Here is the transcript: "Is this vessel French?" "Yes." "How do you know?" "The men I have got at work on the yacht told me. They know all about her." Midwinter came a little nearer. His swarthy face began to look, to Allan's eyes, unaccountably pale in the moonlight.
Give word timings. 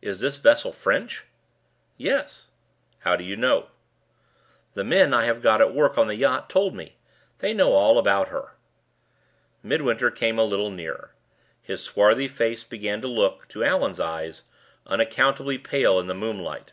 "Is 0.00 0.20
this 0.20 0.38
vessel 0.38 0.72
French?" 0.72 1.24
"Yes." 1.96 2.46
"How 3.00 3.16
do 3.16 3.24
you 3.24 3.34
know?" 3.34 3.66
"The 4.74 4.84
men 4.84 5.12
I 5.12 5.24
have 5.24 5.42
got 5.42 5.60
at 5.60 5.74
work 5.74 5.98
on 5.98 6.06
the 6.06 6.14
yacht 6.14 6.48
told 6.48 6.72
me. 6.76 6.94
They 7.38 7.52
know 7.52 7.72
all 7.72 7.98
about 7.98 8.28
her." 8.28 8.54
Midwinter 9.64 10.12
came 10.12 10.38
a 10.38 10.44
little 10.44 10.70
nearer. 10.70 11.14
His 11.60 11.82
swarthy 11.82 12.28
face 12.28 12.62
began 12.62 13.00
to 13.00 13.08
look, 13.08 13.48
to 13.48 13.64
Allan's 13.64 13.98
eyes, 13.98 14.44
unaccountably 14.86 15.58
pale 15.58 15.98
in 15.98 16.06
the 16.06 16.14
moonlight. 16.14 16.72